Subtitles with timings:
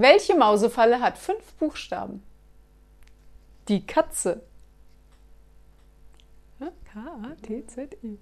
[0.00, 2.22] Welche Mausefalle hat fünf Buchstaben?
[3.68, 4.40] Die Katze.
[6.58, 8.16] K-A-T-Z-E.